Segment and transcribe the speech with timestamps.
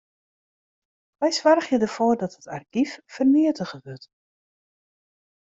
[1.21, 4.07] Wy soargje derfoar dat it argyf ferneatige wurdt.